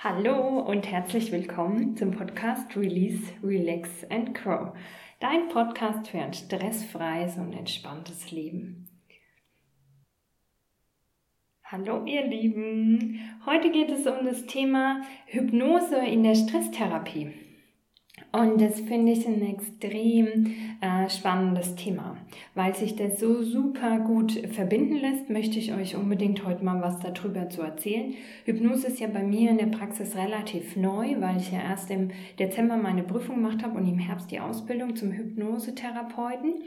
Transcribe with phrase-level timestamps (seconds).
[0.00, 4.72] Hallo und herzlich willkommen zum Podcast Release, Relax and Grow.
[5.18, 8.88] Dein Podcast für ein stressfreies und entspanntes Leben.
[11.64, 17.47] Hallo ihr Lieben, heute geht es um das Thema Hypnose in der Stresstherapie.
[18.38, 20.46] Und das finde ich ein extrem
[20.80, 22.16] äh, spannendes Thema.
[22.54, 27.00] Weil sich das so super gut verbinden lässt, möchte ich euch unbedingt heute mal was
[27.00, 28.14] darüber zu erzählen.
[28.44, 32.12] Hypnose ist ja bei mir in der Praxis relativ neu, weil ich ja erst im
[32.38, 36.62] Dezember meine Prüfung gemacht habe und im Herbst die Ausbildung zum Hypnosetherapeuten.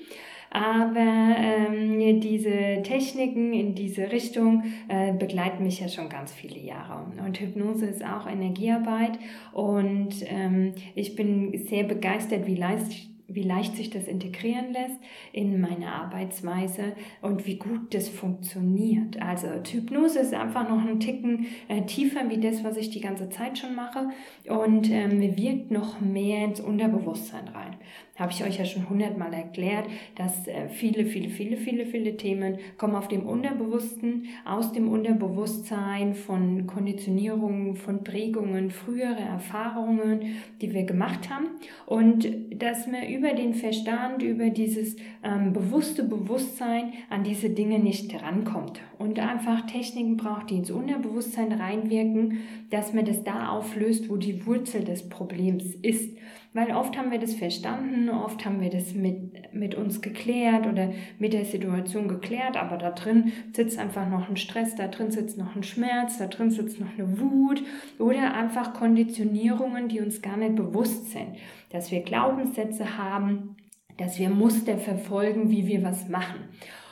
[0.51, 7.05] Aber ähm, diese Techniken in diese Richtung äh, begleiten mich ja schon ganz viele Jahre.
[7.25, 9.17] Und Hypnose ist auch Energiearbeit
[9.53, 14.99] und ähm, ich bin sehr begeistert, wie leicht wie leicht sich das integrieren lässt
[15.31, 19.21] in meine Arbeitsweise und wie gut das funktioniert.
[19.21, 23.29] Also Hypnose ist einfach noch ein Ticken äh, tiefer wie das, was ich die ganze
[23.29, 24.09] Zeit schon mache
[24.47, 27.77] und ähm, wirkt noch mehr ins Unterbewusstsein rein
[28.21, 32.59] habe ich euch ja schon hundertmal erklärt, dass äh, viele, viele, viele, viele, viele Themen
[32.77, 40.83] kommen auf dem Unterbewussten, aus dem Unterbewusstsein von Konditionierungen, von Prägungen, frühere Erfahrungen, die wir
[40.83, 41.47] gemacht haben
[41.87, 48.13] und dass man über den Verstand, über dieses ähm, bewusste Bewusstsein an diese Dinge nicht
[48.21, 54.17] rankommt und einfach Techniken braucht, die ins Unterbewusstsein reinwirken, dass man das da auflöst, wo
[54.17, 56.17] die Wurzel des Problems ist.
[56.53, 60.91] Weil oft haben wir das verstanden, oft haben wir das mit, mit uns geklärt oder
[61.17, 65.37] mit der Situation geklärt, aber da drin sitzt einfach noch ein Stress, da drin sitzt
[65.37, 67.63] noch ein Schmerz, da drin sitzt noch eine Wut
[67.99, 71.37] oder einfach Konditionierungen, die uns gar nicht bewusst sind.
[71.69, 73.55] Dass wir Glaubenssätze haben,
[73.97, 76.49] dass wir Muster verfolgen, wie wir was machen.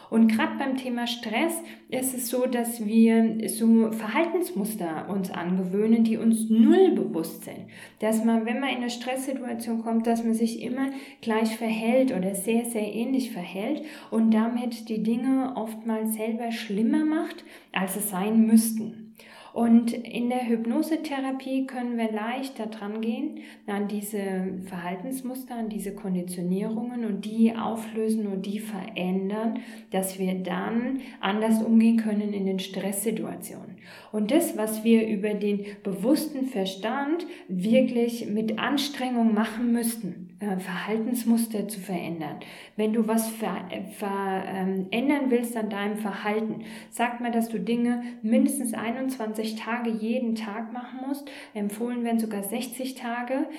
[0.10, 1.54] Und gerade beim Thema Stress
[1.90, 7.68] ist es so, dass wir so Verhaltensmuster uns angewöhnen, die uns null bewusst sind.
[8.00, 10.90] Dass man, wenn man in eine Stresssituation kommt, dass man sich immer
[11.22, 17.44] gleich verhält oder sehr, sehr ähnlich verhält und damit die Dinge oftmals selber schlimmer macht,
[17.72, 19.09] als es sein müssten.
[19.54, 27.06] Und in der Hypnosetherapie können wir leicht daran gehen, an diese Verhaltensmuster, an diese Konditionierungen
[27.06, 29.60] und die auflösen und die verändern,
[29.92, 33.78] dass wir dann anders umgehen können in den Stresssituationen.
[34.12, 41.81] Und das, was wir über den bewussten Verstand wirklich mit Anstrengung machen müssten, Verhaltensmuster zu
[41.81, 42.39] verändern.
[42.77, 48.73] Wenn du was verändern ähm, willst an deinem Verhalten, sagt mal, dass du Dinge mindestens
[48.73, 51.29] 21 Tage jeden Tag machen musst.
[51.53, 53.50] Empfohlen werden sogar 60 Tage.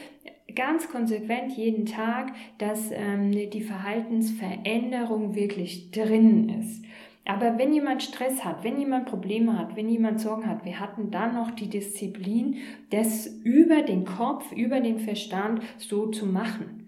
[0.55, 6.85] Ganz konsequent jeden Tag, dass ähm, die Verhaltensveränderung wirklich drin ist.
[7.31, 11.13] Aber wenn jemand Stress hat, wenn jemand Probleme hat, wenn jemand Sorgen hat, wir hatten
[11.13, 12.57] dann noch die Disziplin,
[12.91, 16.80] das über den Kopf, über den Verstand so zu machen.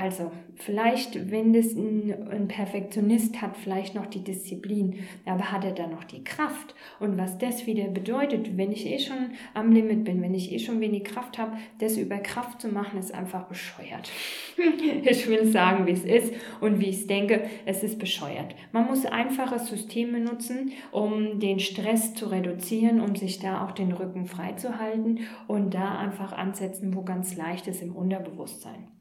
[0.00, 5.72] Also, vielleicht, wenn das ein, ein, Perfektionist hat, vielleicht noch die Disziplin, aber hat er
[5.72, 6.76] dann noch die Kraft?
[7.00, 10.60] Und was das wieder bedeutet, wenn ich eh schon am Limit bin, wenn ich eh
[10.60, 14.08] schon wenig Kraft habe, das über Kraft zu machen, ist einfach bescheuert.
[15.02, 18.54] ich will sagen, wie es ist und wie ich es denke, es ist bescheuert.
[18.70, 23.90] Man muss einfache Systeme nutzen, um den Stress zu reduzieren, um sich da auch den
[23.90, 28.97] Rücken frei zu halten und da einfach ansetzen, wo ganz leicht ist im Unterbewusstsein.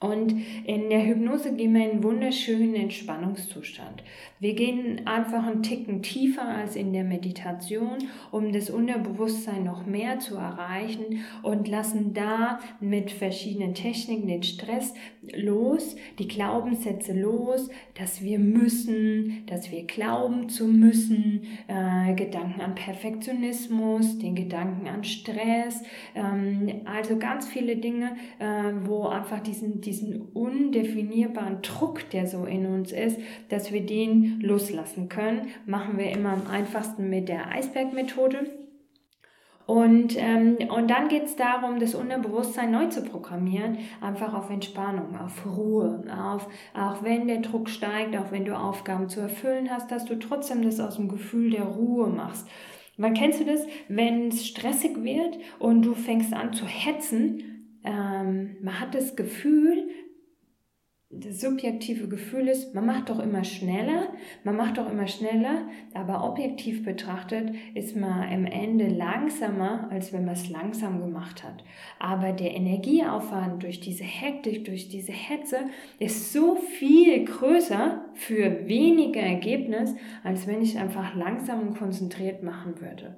[0.00, 0.32] Und
[0.64, 4.04] in der Hypnose gehen wir in einen wunderschönen Entspannungszustand.
[4.38, 7.98] Wir gehen einfach einen Ticken tiefer als in der Meditation,
[8.30, 14.94] um das Unterbewusstsein noch mehr zu erreichen und lassen da mit verschiedenen Techniken den Stress
[15.34, 22.76] los, die Glaubenssätze los, dass wir müssen, dass wir glauben zu müssen, äh, Gedanken an
[22.76, 25.82] Perfektionismus, den Gedanken an Stress,
[26.14, 32.66] ähm, also ganz viele Dinge, äh, wo einfach diesen diesen undefinierbaren Druck, der so in
[32.66, 33.18] uns ist,
[33.48, 35.48] dass wir den loslassen können.
[35.66, 38.50] Machen wir immer am einfachsten mit der Eisbergmethode.
[39.64, 45.18] Und, ähm, und dann geht es darum, das Unterbewusstsein neu zu programmieren, einfach auf Entspannung,
[45.18, 49.90] auf Ruhe, auf, auch wenn der Druck steigt, auch wenn du Aufgaben zu erfüllen hast,
[49.90, 52.48] dass du trotzdem das aus dem Gefühl der Ruhe machst.
[52.96, 57.57] Weil kennst du das, wenn es stressig wird und du fängst an zu hetzen,
[57.88, 59.88] ähm, man hat das Gefühl,
[61.10, 64.08] das subjektive Gefühl ist, man macht doch immer schneller,
[64.44, 70.26] man macht doch immer schneller, aber objektiv betrachtet ist man am Ende langsamer, als wenn
[70.26, 71.64] man es langsam gemacht hat.
[71.98, 75.60] Aber der Energieaufwand durch diese Hektik, durch diese Hetze
[75.98, 79.94] ist so viel größer für weniger Ergebnis,
[80.24, 83.16] als wenn ich einfach langsam und konzentriert machen würde.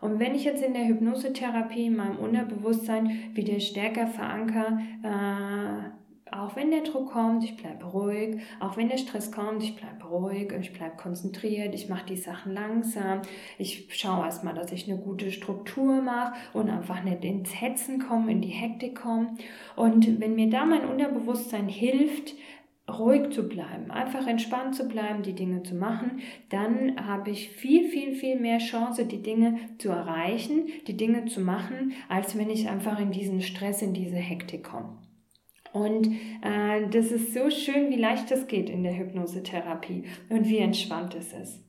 [0.00, 5.90] Und wenn ich jetzt in der Hypnosetherapie in meinem Unterbewusstsein wieder stärker verankere, äh,
[6.32, 8.40] auch wenn der Druck kommt, ich bleibe ruhig.
[8.60, 10.52] Auch wenn der Stress kommt, ich bleibe ruhig.
[10.60, 11.74] Ich bleibe konzentriert.
[11.74, 13.22] Ich mache die Sachen langsam.
[13.58, 18.30] Ich schaue erstmal, dass ich eine gute Struktur mache und einfach nicht ins Hetzen komme,
[18.30, 19.34] in die Hektik komme.
[19.74, 22.34] Und wenn mir da mein Unterbewusstsein hilft,
[22.98, 27.88] ruhig zu bleiben, einfach entspannt zu bleiben, die Dinge zu machen, dann habe ich viel,
[27.88, 32.68] viel, viel mehr Chance, die Dinge zu erreichen, die Dinge zu machen, als wenn ich
[32.68, 34.98] einfach in diesen Stress, in diese Hektik komme.
[35.72, 36.08] Und
[36.42, 41.14] äh, das ist so schön, wie leicht es geht in der Hypnosetherapie und wie entspannt
[41.14, 41.64] es ist.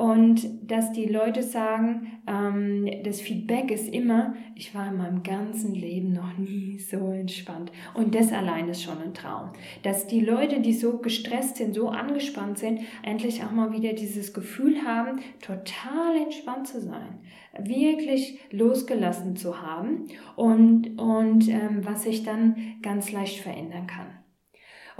[0.00, 5.74] Und dass die Leute sagen, ähm, das Feedback ist immer, ich war in meinem ganzen
[5.74, 7.70] Leben noch nie so entspannt.
[7.92, 9.50] Und das allein ist schon ein Traum.
[9.82, 14.32] Dass die Leute, die so gestresst sind, so angespannt sind, endlich auch mal wieder dieses
[14.32, 17.18] Gefühl haben, total entspannt zu sein.
[17.58, 24.19] Wirklich losgelassen zu haben und, und ähm, was sich dann ganz leicht verändern kann.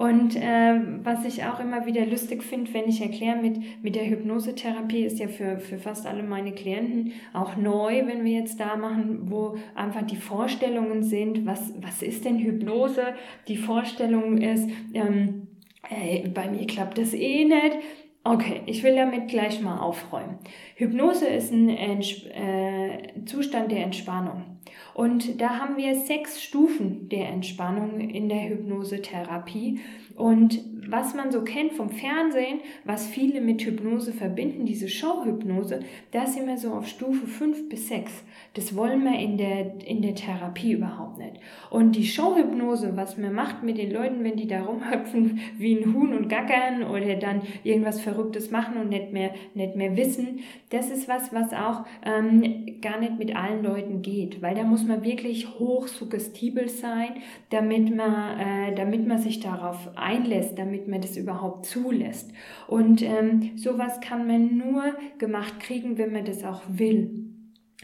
[0.00, 4.08] Und äh, was ich auch immer wieder lustig finde, wenn ich erkläre mit, mit der
[4.08, 8.76] Hypnosetherapie, ist ja für, für fast alle meine Klienten auch neu, wenn wir jetzt da
[8.76, 13.08] machen, wo einfach die Vorstellungen sind, was, was ist denn Hypnose?
[13.46, 15.48] Die Vorstellung ist, ähm,
[15.90, 17.76] ey, bei mir klappt das eh nicht.
[18.22, 20.38] Okay, ich will damit gleich mal aufräumen.
[20.74, 24.58] Hypnose ist ein Entsp äh, Zustand der Entspannung.
[24.92, 29.80] Und da haben wir sechs Stufen der Entspannung in der Hypnosetherapie.
[30.20, 35.80] Und was man so kennt vom Fernsehen, was viele mit Hypnose verbinden, diese Showhypnose,
[36.10, 38.24] da sind wir so auf Stufe 5 bis 6.
[38.54, 41.34] Das wollen wir in der, in der Therapie überhaupt nicht.
[41.70, 45.94] Und die Showhypnose, was man macht mit den Leuten, wenn die da rumhüpfen wie ein
[45.94, 50.40] Huhn und gackern oder dann irgendwas Verrücktes machen und nicht mehr, nicht mehr wissen,
[50.70, 54.84] das ist was, was auch ähm, gar nicht mit allen Leuten geht, weil da muss
[54.84, 57.10] man wirklich hoch suggestibel sein,
[57.50, 62.32] damit man, äh, damit man sich darauf einlässt, damit man das überhaupt zulässt.
[62.66, 67.10] Und ähm, sowas kann man nur gemacht kriegen, wenn man das auch will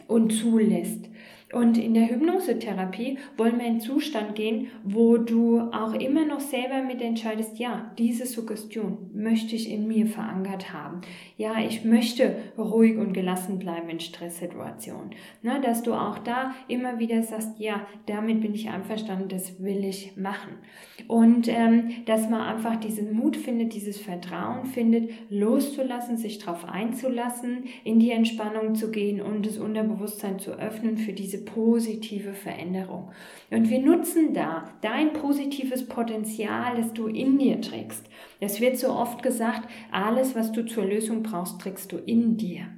[0.09, 1.09] und zulässt.
[1.53, 6.41] Und in der Hypnosetherapie wollen wir in einen Zustand gehen, wo du auch immer noch
[6.41, 11.03] selber mit entscheidest, ja, diese Suggestion möchte ich in mir verankert haben.
[11.37, 15.11] Ja, ich möchte ruhig und gelassen bleiben in Stresssituationen.
[15.43, 19.85] Ne, dass du auch da immer wieder sagst, ja, damit bin ich einverstanden, das will
[19.85, 20.55] ich machen.
[21.07, 27.65] Und ähm, dass man einfach diesen Mut findet, dieses Vertrauen findet, loszulassen, sich darauf einzulassen,
[27.85, 33.11] in die Entspannung zu gehen und das Unterbewusstsein zu öffnen für diese diese positive Veränderung.
[33.51, 38.07] Und wir nutzen da dein positives Potenzial, das du in dir trägst.
[38.41, 42.69] Es wird so oft gesagt, alles, was du zur Lösung brauchst, trägst du in dir.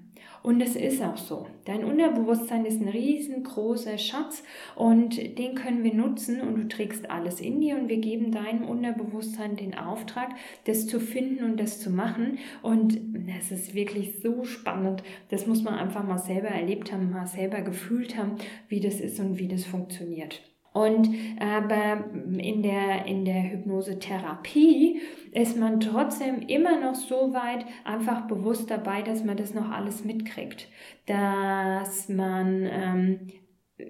[0.48, 1.46] Und es ist auch so.
[1.66, 4.42] Dein Unterbewusstsein ist ein riesengroßer Schatz
[4.76, 8.64] und den können wir nutzen und du trägst alles in dir und wir geben deinem
[8.64, 10.30] Unterbewusstsein den Auftrag,
[10.64, 12.38] das zu finden und das zu machen.
[12.62, 12.98] Und
[13.38, 15.02] es ist wirklich so spannend.
[15.28, 18.36] Das muss man einfach mal selber erlebt haben, mal selber gefühlt haben,
[18.70, 20.40] wie das ist und wie das funktioniert.
[20.72, 21.08] Und
[21.40, 25.00] aber in der, in der Hypnosetherapie
[25.32, 30.04] ist man trotzdem immer noch so weit einfach bewusst dabei, dass man das noch alles
[30.04, 30.68] mitkriegt.
[31.06, 33.28] Dass man ähm,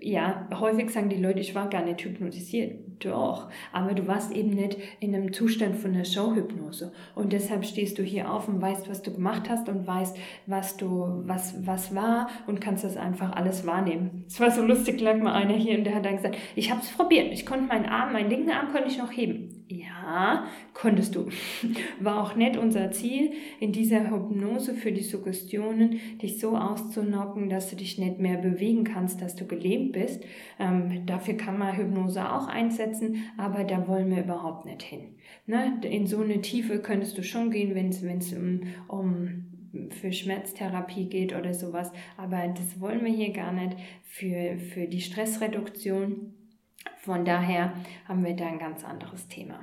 [0.00, 2.87] ja, häufig sagen die Leute, ich war gar nicht hypnotisiert.
[3.00, 6.92] Doch, aber du warst eben nicht in einem Zustand von einer Showhypnose.
[7.14, 10.76] Und deshalb stehst du hier auf und weißt, was du gemacht hast und weißt, was
[10.76, 14.24] du, was, was war und kannst das einfach alles wahrnehmen.
[14.26, 16.80] Es war so lustig, lag mal einer hier und der hat dann gesagt, ich habe
[16.80, 17.32] es probiert.
[17.32, 19.57] Ich konnte meinen Arm, meinen linken Arm konnte ich noch heben.
[19.70, 21.28] Ja, konntest du.
[22.00, 27.68] War auch nicht unser Ziel, in dieser Hypnose für die Suggestionen dich so auszunocken, dass
[27.68, 30.24] du dich nicht mehr bewegen kannst, dass du gelähmt bist.
[30.58, 35.16] Ähm, dafür kann man Hypnose auch einsetzen, aber da wollen wir überhaupt nicht hin.
[35.44, 35.78] Ne?
[35.82, 39.44] In so eine Tiefe könntest du schon gehen, wenn es um, um
[39.90, 41.92] für Schmerztherapie geht oder sowas.
[42.16, 46.37] Aber das wollen wir hier gar nicht für, für die Stressreduktion.
[46.98, 47.72] Von daher
[48.06, 49.60] haben wir da ein ganz anderes Thema.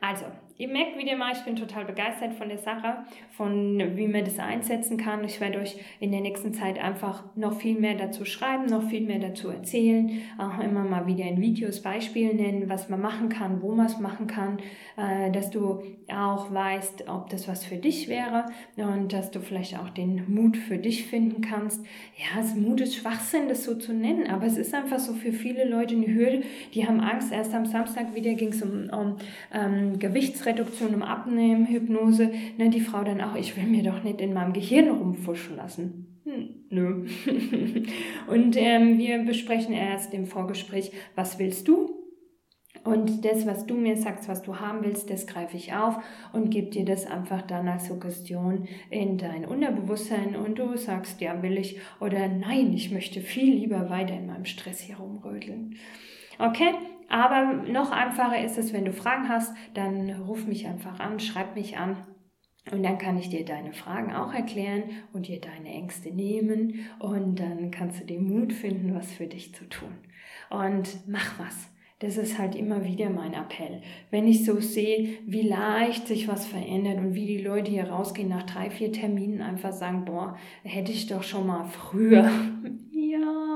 [0.00, 2.98] Also, ihr merkt wieder mal, ich bin total begeistert von der Sache,
[3.30, 5.24] von wie man das einsetzen kann.
[5.24, 9.02] Ich werde euch in der nächsten Zeit einfach noch viel mehr dazu schreiben, noch viel
[9.02, 13.62] mehr dazu erzählen, auch immer mal wieder in Videos Beispiele nennen, was man machen kann,
[13.62, 14.58] wo man es machen kann,
[14.96, 15.82] äh, dass du
[16.12, 18.46] auch weißt, ob das was für dich wäre
[18.76, 21.84] und dass du vielleicht auch den Mut für dich finden kannst.
[22.16, 25.32] Ja, es Mut ist Schwachsinn, das so zu nennen, aber es ist einfach so für
[25.32, 26.42] viele Leute eine Hürde,
[26.74, 27.32] die haben Angst.
[27.32, 29.16] Erst am Samstag wieder ging es um, um
[29.52, 34.02] ähm, Gewichts Gewichtsreduktion im Abnehmen, Hypnose, ne, die Frau dann auch, ich will mir doch
[34.02, 36.20] nicht in meinem Gehirn rumfuschen lassen.
[36.24, 37.06] Hm, Nö.
[38.28, 42.00] und ähm, wir besprechen erst im Vorgespräch, was willst du?
[42.82, 45.96] Und das, was du mir sagst, was du haben willst, das greife ich auf
[46.34, 51.42] und gebe dir das einfach dann als Suggestion in dein Unterbewusstsein und du sagst, ja,
[51.42, 55.76] will ich oder nein, ich möchte viel lieber weiter in meinem Stress hier rumrödeln.
[56.38, 56.74] Okay?
[57.08, 61.54] Aber noch einfacher ist es, wenn du Fragen hast, dann ruf mich einfach an, schreib
[61.54, 61.96] mich an
[62.72, 67.38] und dann kann ich dir deine Fragen auch erklären und dir deine Ängste nehmen und
[67.38, 69.92] dann kannst du den Mut finden, was für dich zu tun.
[70.50, 71.70] Und mach was.
[72.00, 73.80] Das ist halt immer wieder mein Appell.
[74.10, 78.28] Wenn ich so sehe, wie leicht sich was verändert und wie die Leute hier rausgehen
[78.28, 82.30] nach drei, vier Terminen einfach sagen, boah, hätte ich doch schon mal früher.
[82.90, 83.53] ja.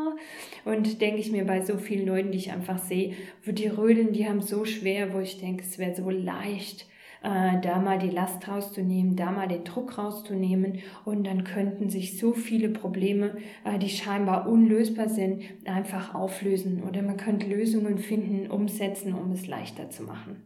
[0.65, 4.13] Und denke ich mir bei so vielen Leuten, die ich einfach sehe, wo die rödeln,
[4.13, 6.87] die haben so schwer, wo ich denke, es wäre so leicht
[7.23, 12.19] äh, da mal die Last rauszunehmen, da mal den Druck rauszunehmen und dann könnten sich
[12.19, 18.51] so viele Probleme, äh, die scheinbar unlösbar sind, einfach auflösen oder man könnte Lösungen finden,
[18.51, 20.43] umsetzen, um es leichter zu machen.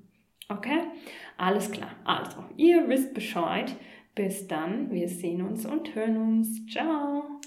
[0.48, 0.80] Okay?
[1.36, 1.90] Alles klar.
[2.04, 3.74] Also, ihr wisst Bescheid.
[4.14, 4.90] Bis dann.
[4.90, 6.66] Wir sehen uns und hören uns.
[6.66, 7.40] Ciao.